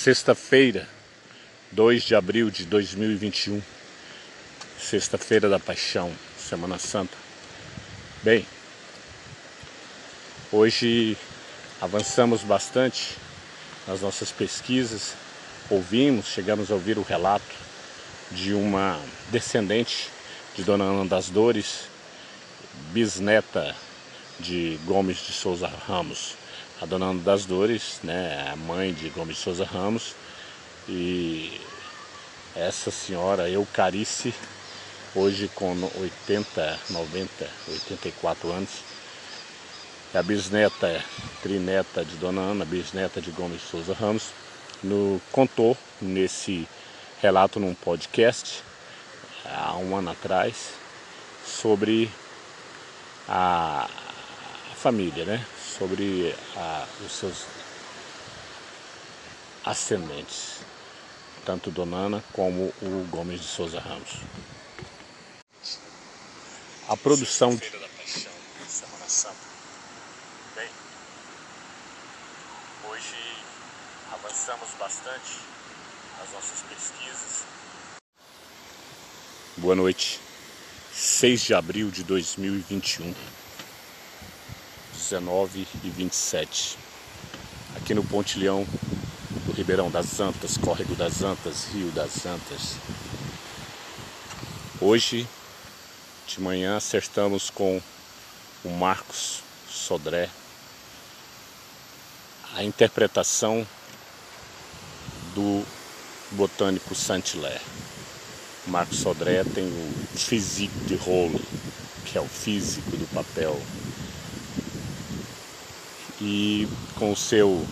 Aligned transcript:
Sexta-feira, 0.00 0.88
2 1.72 2.04
de 2.04 2.14
abril 2.14 2.52
de 2.52 2.64
2021, 2.66 3.60
Sexta-feira 4.78 5.48
da 5.48 5.58
Paixão, 5.58 6.12
Semana 6.38 6.78
Santa. 6.78 7.18
Bem, 8.22 8.46
hoje 10.52 11.16
avançamos 11.80 12.42
bastante 12.42 13.16
nas 13.88 14.00
nossas 14.00 14.30
pesquisas, 14.30 15.14
ouvimos, 15.68 16.26
chegamos 16.26 16.70
a 16.70 16.74
ouvir 16.74 16.96
o 16.96 17.02
relato 17.02 17.56
de 18.30 18.54
uma 18.54 19.00
descendente 19.32 20.10
de 20.54 20.62
Dona 20.62 20.84
Ana 20.84 21.06
das 21.06 21.28
Dores, 21.28 21.88
bisneta 22.92 23.74
de 24.38 24.78
Gomes 24.84 25.16
de 25.16 25.32
Souza 25.32 25.66
Ramos 25.66 26.36
a 26.80 26.86
Dona 26.86 27.06
Ana 27.06 27.20
das 27.22 27.44
Dores, 27.44 27.98
né, 28.04 28.50
a 28.52 28.56
mãe 28.56 28.92
de 28.92 29.08
Gomes 29.08 29.38
Souza 29.38 29.64
Ramos, 29.64 30.14
e 30.88 31.60
essa 32.54 32.90
senhora 32.90 33.50
Eucarice, 33.50 34.32
hoje 35.14 35.50
com 35.54 35.74
80, 36.00 36.78
90, 36.90 37.50
84 37.68 38.52
anos, 38.52 38.70
é 40.14 40.18
a 40.18 40.22
bisneta, 40.22 41.04
trineta 41.42 42.04
de 42.04 42.16
Dona 42.16 42.40
Ana, 42.40 42.64
bisneta 42.64 43.20
de 43.20 43.32
Gomes 43.32 43.62
Souza 43.62 43.92
Ramos, 43.92 44.30
no, 44.82 45.20
contou 45.32 45.76
nesse 46.00 46.68
relato 47.20 47.58
num 47.58 47.74
podcast 47.74 48.62
há 49.44 49.76
um 49.76 49.96
ano 49.96 50.12
atrás 50.12 50.74
sobre 51.44 52.08
a 53.28 53.88
família, 54.76 55.24
né? 55.24 55.44
Sobre 55.76 56.34
a, 56.56 56.86
os 57.04 57.12
seus 57.12 57.46
ascendentes, 59.64 60.60
tanto 61.44 61.70
Donana 61.70 62.24
como 62.32 62.72
o 62.80 63.06
Gomes 63.10 63.40
de 63.40 63.46
Souza 63.46 63.78
Ramos. 63.78 64.20
A 66.88 66.96
produção 66.96 67.54
de 67.54 67.70
Semana 68.66 69.08
Santa. 69.08 69.36
Bem, 70.56 70.68
hoje 72.90 73.14
avançamos 74.12 74.68
bastante 74.78 75.38
nas 76.18 76.32
nossas 76.32 76.62
pesquisas. 76.62 77.44
Boa 79.58 79.74
noite. 79.74 80.20
6 80.94 81.42
de 81.42 81.54
abril 81.54 81.90
de 81.90 82.02
2021. 82.04 83.14
19 84.98 85.66
e 85.84 85.90
27. 85.90 86.76
Aqui 87.76 87.94
no 87.94 88.02
Pontilhão 88.02 88.66
do 89.46 89.52
Ribeirão 89.52 89.88
das 89.88 90.18
Antas, 90.18 90.56
Córrego 90.56 90.96
das 90.96 91.22
Antas, 91.22 91.68
Rio 91.72 91.90
das 91.92 92.26
Antas. 92.26 92.74
Hoje 94.80 95.26
de 96.26 96.40
manhã 96.40 96.76
acertamos 96.76 97.48
com 97.48 97.80
o 98.64 98.68
Marcos 98.70 99.40
Sodré 99.70 100.28
a 102.54 102.64
interpretação 102.64 103.64
do 105.34 105.64
botânico 106.32 106.94
Saint-Hilaire. 106.94 107.62
Marcos 108.66 108.98
Sodré 108.98 109.44
tem 109.44 109.64
o 109.64 110.18
physique 110.18 110.76
de 110.86 110.96
rolo, 110.96 111.40
que 112.04 112.18
é 112.18 112.20
o 112.20 112.28
físico 112.28 112.96
do 112.96 113.06
papel 113.14 113.58
e 116.20 116.68
com 116.96 117.12
o 117.12 117.16
seu 117.16 117.64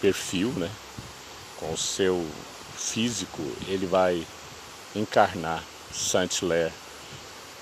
perfil, 0.00 0.50
né, 0.50 0.70
com 1.56 1.72
o 1.72 1.78
seu 1.78 2.24
físico, 2.76 3.42
ele 3.66 3.86
vai 3.86 4.26
encarnar 4.94 5.62
Saint-Hilaire 5.92 6.72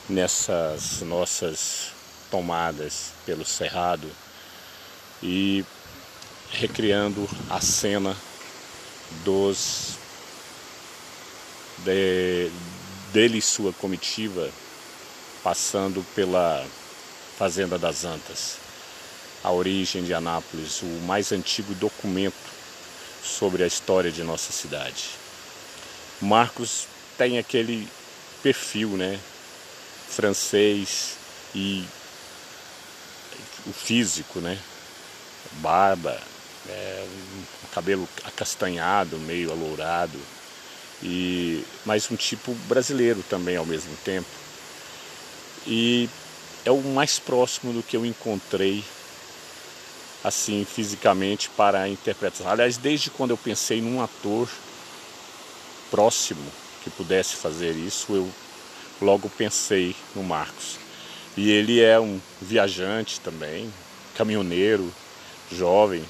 nessas 0.09 1.01
nossas 1.03 1.93
tomadas 2.31 3.13
pelo 3.25 3.45
cerrado 3.45 4.11
e 5.23 5.65
recriando 6.51 7.29
a 7.49 7.61
cena 7.61 8.17
dos 9.25 9.95
de, 11.79 12.51
dele 13.13 13.39
e 13.39 13.43
sua 13.43 13.73
comitiva 13.73 14.51
passando 15.43 16.05
pela 16.15 16.67
fazenda 17.39 17.79
das 17.79 18.05
Antas 18.05 18.66
a 19.43 19.51
origem 19.51 20.05
de 20.05 20.13
Anápolis, 20.13 20.83
o 20.83 20.87
mais 21.07 21.33
antigo 21.33 21.75
documento 21.75 22.35
sobre 23.23 23.63
a 23.63 23.67
história 23.67 24.11
de 24.11 24.23
nossa 24.23 24.53
cidade. 24.53 25.11
Marcos 26.21 26.87
tem 27.19 27.39
aquele 27.39 27.89
perfil, 28.43 28.91
né, 28.91 29.19
francês 30.09 31.17
e 31.55 31.85
o 33.67 33.73
físico, 33.73 34.41
né, 34.41 34.59
barba, 35.61 36.21
é, 36.69 37.07
cabelo 37.73 38.09
acastanhado, 38.25 39.19
meio 39.19 39.51
alourado, 39.51 40.19
e 41.03 41.63
mas 41.85 42.11
um 42.11 42.17
tipo 42.17 42.55
brasileiro 42.67 43.23
também 43.29 43.57
ao 43.57 43.67
mesmo 43.67 43.95
tempo. 44.05 44.29
E 45.67 46.09
é 46.65 46.71
o 46.71 46.81
mais 46.81 47.19
próximo 47.19 47.73
do 47.73 47.83
que 47.83 47.97
eu 47.97 48.07
encontrei 48.07 48.83
assim 50.27 50.65
fisicamente 50.65 51.49
para 51.51 51.83
a 51.83 51.89
interpretação. 51.89 52.51
Aliás, 52.51 52.77
desde 52.77 53.11
quando 53.11 53.31
eu 53.31 53.37
pensei 53.37 53.81
num 53.81 54.03
ator 54.03 54.49
próximo 55.89 56.51
que 56.83 56.91
pudesse 56.91 57.37
fazer 57.37 57.71
isso, 57.77 58.13
eu 58.13 58.29
logo 59.01 59.29
pensei 59.31 59.95
no 60.17 60.25
Marcos. 60.25 60.79
E 61.37 61.49
ele 61.49 61.81
é 61.81 62.01
um 62.01 62.21
viajante 62.43 63.21
também, 63.21 63.73
caminhoneiro, 64.17 64.93
jovem, 65.53 66.05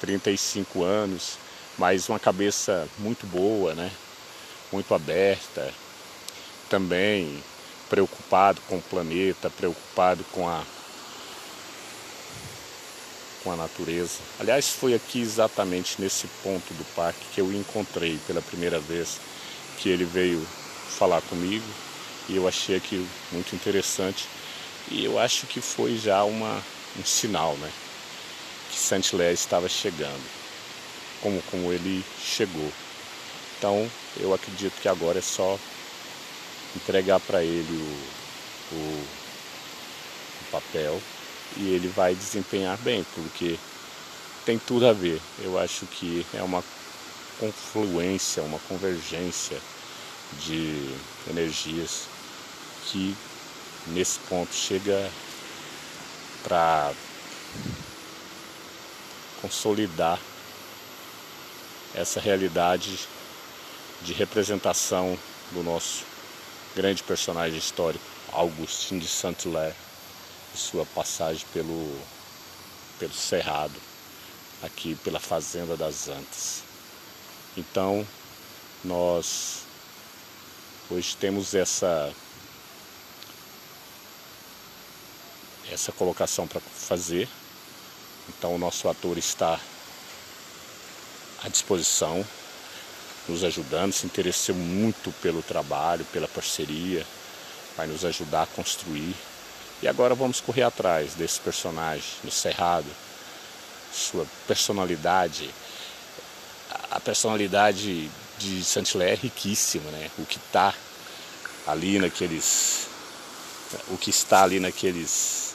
35 0.00 0.82
anos, 0.82 1.36
mas 1.76 2.08
uma 2.08 2.18
cabeça 2.18 2.88
muito 2.98 3.26
boa, 3.26 3.74
né? 3.74 3.90
Muito 4.72 4.94
aberta, 4.94 5.70
também 6.70 7.42
preocupado 7.90 8.62
com 8.62 8.78
o 8.78 8.82
planeta, 8.82 9.50
preocupado 9.50 10.24
com 10.32 10.48
a 10.48 10.64
com 13.44 13.52
a 13.52 13.56
natureza. 13.56 14.18
Aliás, 14.40 14.70
foi 14.70 14.94
aqui 14.94 15.20
exatamente 15.20 16.00
nesse 16.00 16.26
ponto 16.42 16.72
do 16.72 16.84
parque 16.96 17.26
que 17.32 17.40
eu 17.40 17.52
encontrei 17.52 18.18
pela 18.26 18.40
primeira 18.40 18.80
vez 18.80 19.20
que 19.78 19.90
ele 19.90 20.04
veio 20.04 20.40
falar 20.88 21.20
comigo 21.22 21.66
e 22.28 22.36
eu 22.36 22.48
achei 22.48 22.76
aquilo 22.76 23.06
muito 23.30 23.54
interessante 23.54 24.26
e 24.90 25.04
eu 25.04 25.18
acho 25.18 25.46
que 25.46 25.60
foi 25.60 25.96
já 25.96 26.24
uma, 26.24 26.62
um 26.98 27.04
sinal, 27.04 27.54
né? 27.58 27.70
Que 28.70 28.78
Saint-Lé 28.78 29.32
estava 29.32 29.68
chegando, 29.68 30.24
como, 31.20 31.42
como 31.42 31.72
ele 31.72 32.04
chegou. 32.18 32.72
Então, 33.58 33.90
eu 34.16 34.32
acredito 34.32 34.80
que 34.80 34.88
agora 34.88 35.18
é 35.18 35.22
só 35.22 35.58
entregar 36.74 37.20
para 37.20 37.44
ele 37.44 37.76
o, 37.76 38.74
o, 38.74 39.08
o 40.40 40.44
papel 40.50 41.00
e 41.56 41.74
ele 41.74 41.88
vai 41.88 42.14
desempenhar 42.14 42.76
bem, 42.78 43.04
porque 43.14 43.58
tem 44.44 44.58
tudo 44.58 44.86
a 44.86 44.92
ver. 44.92 45.20
Eu 45.38 45.58
acho 45.58 45.86
que 45.86 46.26
é 46.34 46.42
uma 46.42 46.62
confluência, 47.38 48.42
uma 48.42 48.58
convergência 48.60 49.58
de 50.40 50.94
energias 51.28 52.06
que 52.86 53.16
nesse 53.88 54.18
ponto 54.20 54.54
chega 54.54 55.10
para 56.42 56.92
consolidar 59.40 60.18
essa 61.94 62.20
realidade 62.20 62.98
de 64.02 64.12
representação 64.12 65.18
do 65.52 65.62
nosso 65.62 66.04
grande 66.74 67.02
personagem 67.02 67.58
histórico, 67.58 68.04
Augustin 68.32 68.98
de 68.98 69.06
Saint-Hilaire 69.06 69.76
sua 70.56 70.86
passagem 70.86 71.46
pelo, 71.52 72.00
pelo 72.98 73.12
Cerrado, 73.12 73.74
aqui 74.62 74.94
pela 74.96 75.20
Fazenda 75.20 75.76
das 75.76 76.08
Antas. 76.08 76.62
Então, 77.56 78.06
nós 78.84 79.62
hoje 80.90 81.16
temos 81.16 81.54
essa 81.54 82.12
essa 85.70 85.92
colocação 85.92 86.46
para 86.46 86.60
fazer. 86.60 87.28
Então, 88.28 88.54
o 88.54 88.58
nosso 88.58 88.88
ator 88.88 89.18
está 89.18 89.58
à 91.42 91.48
disposição, 91.48 92.24
nos 93.28 93.44
ajudando, 93.44 93.92
se 93.92 94.06
interessou 94.06 94.54
muito 94.54 95.12
pelo 95.20 95.42
trabalho, 95.42 96.04
pela 96.06 96.28
parceria, 96.28 97.06
vai 97.76 97.86
nos 97.86 98.04
ajudar 98.04 98.42
a 98.42 98.46
construir 98.46 99.14
e 99.82 99.88
agora 99.88 100.14
vamos 100.14 100.40
correr 100.40 100.62
atrás 100.62 101.14
desse 101.14 101.40
personagem 101.40 102.04
no 102.22 102.30
Cerrado, 102.30 102.86
sua 103.92 104.26
personalidade, 104.46 105.50
a 106.90 107.00
personalidade 107.00 108.10
de 108.38 108.64
Saint-Hilaire 108.64 109.12
é 109.12 109.22
riquíssima, 109.22 109.90
né? 109.90 110.10
O 110.18 110.26
que 110.26 110.38
está 110.38 110.74
ali 111.66 111.98
naqueles, 111.98 112.88
o 113.88 113.96
que 113.96 114.10
está 114.10 114.42
ali 114.42 114.58
naqueles 114.58 115.54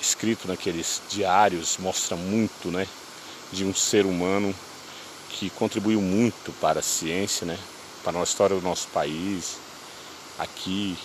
escrito 0.00 0.46
naqueles 0.46 1.02
diários 1.10 1.76
mostra 1.78 2.16
muito, 2.16 2.70
né? 2.70 2.86
De 3.52 3.64
um 3.64 3.74
ser 3.74 4.06
humano 4.06 4.54
que 5.30 5.50
contribuiu 5.50 6.00
muito 6.00 6.52
para 6.60 6.80
a 6.80 6.82
ciência, 6.82 7.46
né? 7.46 7.58
Para 8.04 8.18
a 8.18 8.22
história 8.22 8.56
do 8.56 8.62
nosso 8.62 8.88
país, 8.88 9.56
aqui, 10.38 10.96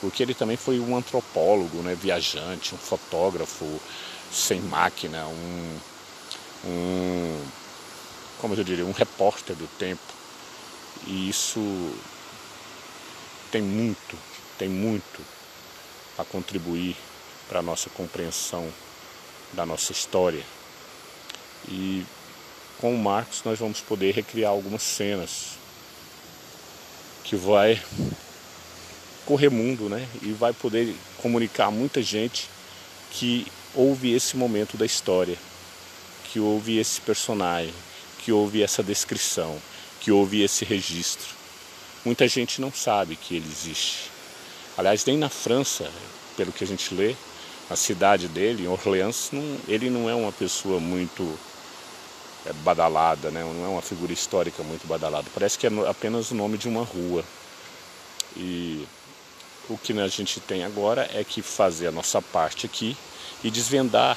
porque 0.00 0.22
ele 0.22 0.34
também 0.34 0.56
foi 0.56 0.78
um 0.78 0.96
antropólogo, 0.96 1.78
né? 1.82 1.94
Viajante, 1.94 2.74
um 2.74 2.78
fotógrafo 2.78 3.80
sem 4.30 4.60
máquina, 4.60 5.26
um, 5.26 5.78
um 6.64 7.46
como 8.40 8.54
eu 8.54 8.64
diria, 8.64 8.86
um 8.86 8.92
repórter 8.92 9.56
do 9.56 9.66
tempo. 9.78 10.00
E 11.06 11.28
isso 11.28 11.60
tem 13.50 13.62
muito, 13.62 14.16
tem 14.58 14.68
muito 14.68 15.22
a 16.16 16.24
contribuir 16.24 16.96
para 17.48 17.60
a 17.60 17.62
nossa 17.62 17.88
compreensão 17.90 18.68
da 19.52 19.64
nossa 19.64 19.92
história. 19.92 20.44
E 21.68 22.04
com 22.78 22.94
o 22.94 22.98
Marcos 22.98 23.42
nós 23.44 23.58
vamos 23.58 23.80
poder 23.80 24.14
recriar 24.14 24.52
algumas 24.52 24.82
cenas 24.82 25.58
que 27.24 27.36
vai 27.36 27.80
correr 29.28 29.50
mundo, 29.50 29.90
né? 29.90 30.08
E 30.22 30.32
vai 30.32 30.54
poder 30.54 30.96
comunicar 31.20 31.66
a 31.66 31.70
muita 31.70 32.00
gente 32.00 32.48
que 33.10 33.46
houve 33.74 34.14
esse 34.14 34.34
momento 34.38 34.78
da 34.78 34.86
história, 34.86 35.36
que 36.24 36.40
houve 36.40 36.78
esse 36.78 36.98
personagem, 37.02 37.74
que 38.20 38.32
houve 38.32 38.62
essa 38.62 38.82
descrição, 38.82 39.60
que 40.00 40.10
houve 40.10 40.40
esse 40.40 40.64
registro. 40.64 41.36
Muita 42.06 42.26
gente 42.26 42.58
não 42.58 42.72
sabe 42.72 43.16
que 43.16 43.36
ele 43.36 43.46
existe. 43.46 44.10
Aliás, 44.78 45.04
nem 45.04 45.18
na 45.18 45.28
França, 45.28 45.90
pelo 46.34 46.50
que 46.50 46.64
a 46.64 46.66
gente 46.66 46.94
lê, 46.94 47.14
a 47.68 47.76
cidade 47.76 48.28
dele, 48.28 48.62
em 48.62 48.66
Orleans, 48.66 49.28
não, 49.30 49.58
ele 49.68 49.90
não 49.90 50.08
é 50.08 50.14
uma 50.14 50.32
pessoa 50.32 50.80
muito 50.80 51.38
é, 52.46 52.52
badalada, 52.64 53.30
né? 53.30 53.42
não 53.42 53.66
é 53.66 53.68
uma 53.68 53.82
figura 53.82 54.10
histórica 54.10 54.62
muito 54.62 54.86
badalada. 54.86 55.28
Parece 55.34 55.58
que 55.58 55.66
é 55.66 55.70
apenas 55.86 56.30
o 56.30 56.34
nome 56.34 56.56
de 56.56 56.66
uma 56.66 56.82
rua. 56.82 57.22
E 58.34 58.86
o 59.68 59.76
que 59.76 59.98
a 59.98 60.08
gente 60.08 60.40
tem 60.40 60.64
agora 60.64 61.08
é 61.12 61.22
que 61.22 61.42
fazer 61.42 61.88
a 61.88 61.92
nossa 61.92 62.20
parte 62.22 62.66
aqui 62.66 62.96
e 63.42 63.50
desvendar 63.50 64.16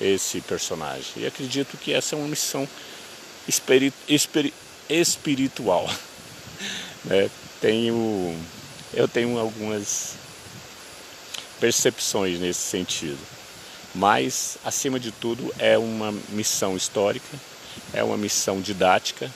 esse 0.00 0.40
personagem. 0.40 1.22
E 1.22 1.26
acredito 1.26 1.76
que 1.76 1.92
essa 1.92 2.14
é 2.14 2.18
uma 2.18 2.28
missão 2.28 2.68
espirit, 3.48 3.94
espirit, 4.08 4.54
espiritual. 4.88 5.88
né? 7.04 7.30
Tenho, 7.60 8.38
eu 8.92 9.08
tenho 9.08 9.38
algumas 9.38 10.14
percepções 11.58 12.38
nesse 12.38 12.60
sentido. 12.60 13.18
Mas, 13.94 14.58
acima 14.64 15.00
de 15.00 15.10
tudo, 15.10 15.54
é 15.58 15.78
uma 15.78 16.12
missão 16.28 16.76
histórica, 16.76 17.38
é 17.94 18.04
uma 18.04 18.16
missão 18.16 18.60
didática, 18.60 19.32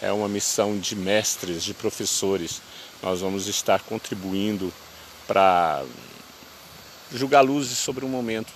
é 0.00 0.10
uma 0.10 0.28
missão 0.28 0.78
de 0.78 0.96
mestres, 0.96 1.62
de 1.62 1.74
professores. 1.74 2.62
Nós 3.02 3.20
vamos 3.20 3.46
estar 3.46 3.80
contribuindo 3.80 4.72
para 5.26 5.82
julgar 7.12 7.40
luzes 7.40 7.78
sobre 7.78 8.04
um 8.04 8.08
momento 8.08 8.52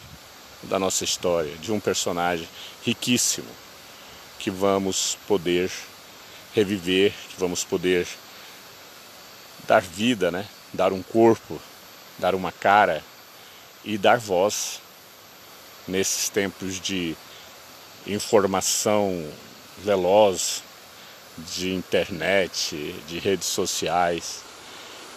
da 0.62 0.79
nossa 0.79 1.05
história, 1.05 1.55
de 1.56 1.73
um 1.73 1.81
personagem 1.81 2.49
riquíssimo, 2.82 3.49
que 4.38 4.50
vamos 4.50 5.17
poder 5.26 5.70
reviver, 6.55 7.12
que 7.31 7.41
vamos 7.41 7.64
poder 7.64 8.06
dar 9.67 9.81
vida, 9.81 10.31
né? 10.31 10.47
dar 10.73 10.93
um 10.93 11.02
corpo, 11.02 11.61
dar 12.19 12.35
uma 12.35 12.52
cara 12.52 13.02
e 13.85 13.97
dar 13.97 14.19
voz 14.19 14.81
nesses 15.87 16.29
tempos 16.29 16.81
de 16.81 17.17
informação 18.06 19.26
veloz, 19.79 20.62
de 21.39 21.73
internet, 21.73 22.95
de 23.09 23.19
redes 23.19 23.49
sociais. 23.49 24.41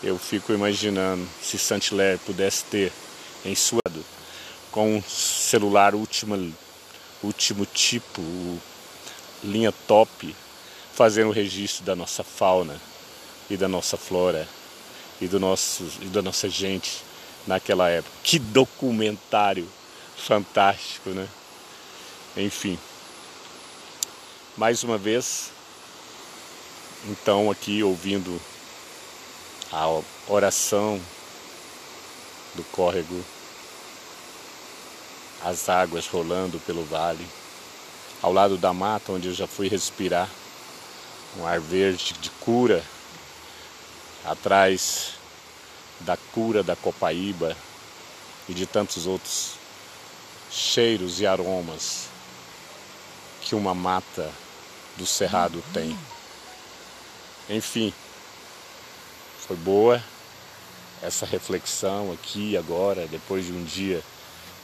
Eu 0.04 0.18
fico 0.18 0.54
imaginando 0.54 1.28
se 1.42 1.58
Saint-Hilaire 1.58 2.20
pudesse 2.26 2.64
ter 2.66 2.92
em 3.46 3.56
sua 3.56 3.82
com 4.72 4.98
um 4.98 5.02
celular 5.02 5.96
último, 5.96 6.54
último 7.24 7.66
tipo, 7.66 8.22
linha 9.44 9.74
top, 9.88 10.36
fazendo 10.94 11.30
o 11.30 11.34
registro 11.34 11.84
da 11.84 11.96
nossa 11.96 12.24
fauna 12.24 12.80
e 13.50 13.58
da 13.58 13.68
nossa 13.68 13.98
flora 13.98 14.48
e, 15.20 15.28
do 15.28 15.40
nosso, 15.40 15.84
e 16.02 16.06
da 16.06 16.22
nossa 16.22 16.48
gente 16.48 17.04
naquela 17.48 17.90
época. 17.90 18.16
Que 18.24 18.38
documentário 18.38 19.68
fantástico, 20.16 21.10
né? 21.10 21.28
Enfim. 22.36 22.78
Mais 24.56 24.84
uma 24.84 24.98
vez, 24.98 25.52
então 27.08 27.50
aqui 27.50 27.82
ouvindo 27.82 28.40
a 29.72 30.02
oração 30.28 31.00
do 32.54 32.64
córrego, 32.66 33.24
as 35.44 35.70
águas 35.70 36.08
rolando 36.08 36.60
pelo 36.60 36.84
vale, 36.84 37.26
ao 38.22 38.34
lado 38.34 38.58
da 38.58 38.74
mata 38.74 39.14
onde 39.14 39.30
eu 39.30 39.34
já 39.34 39.48
fui 39.48 39.70
respirar, 39.70 40.30
um 41.38 41.46
ar 41.46 41.62
verde 41.62 42.14
de 42.20 42.30
cura, 42.32 42.84
atrás 44.26 45.14
da 46.02 46.18
cura 46.34 46.62
da 46.62 46.76
copaíba 46.76 47.56
e 48.50 48.54
de 48.54 48.66
tantos 48.66 49.08
outros 49.08 49.54
cheiros 50.52 51.22
e 51.22 51.28
aromas 51.28 52.08
que 53.42 53.56
uma 53.56 53.74
mata 53.74 54.30
do 54.98 55.06
cerrado 55.06 55.64
tem. 55.74 55.98
Enfim, 57.50 57.94
foi 59.48 59.56
boa 59.56 60.04
essa 61.02 61.26
reflexão 61.26 62.12
aqui 62.12 62.58
agora, 62.58 63.08
depois 63.08 63.46
de 63.46 63.54
um 63.54 63.64
dia 63.64 64.04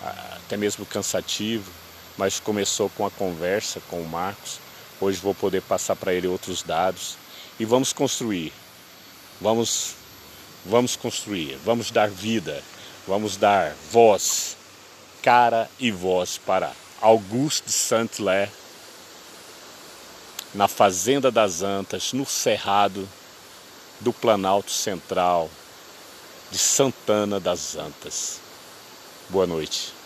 ah, 0.02 0.38
até 0.38 0.58
mesmo 0.58 0.86
cansativo, 0.86 1.72
mas 2.18 2.40
começou 2.40 2.90
com 2.90 3.06
a 3.06 3.12
conversa 3.12 3.80
com 3.90 4.02
o 4.02 4.08
Marcos. 4.08 4.60
Hoje 5.00 5.20
vou 5.20 5.34
poder 5.34 5.62
passar 5.62 5.96
para 5.96 6.14
ele 6.14 6.28
outros 6.28 6.62
dados 6.64 7.18
e 7.60 7.66
vamos 7.66 7.94
construir. 7.94 8.52
Vamos 9.40 9.96
vamos 10.66 10.96
construir, 10.96 11.58
vamos 11.64 11.92
dar 11.92 12.10
vida, 12.10 12.64
vamos 13.06 13.36
dar 13.36 13.76
voz, 13.92 14.56
cara 15.22 15.70
e 15.78 15.92
voz 15.92 16.38
para 16.38 16.72
Auguste 17.02 17.66
de 17.66 17.74
Saint-Hilaire 17.74 18.50
na 20.54 20.68
Fazenda 20.68 21.32
das 21.32 21.64
Antas, 21.64 22.14
no 22.14 22.26
Cerrado 22.26 23.08
do 24.00 24.14
Planalto 24.14 24.72
Central 24.72 25.50
de 26.52 26.58
Santana 26.58 27.40
das 27.40 27.76
Antas. 27.76 28.40
Boa 29.30 29.48
noite. 29.48 30.03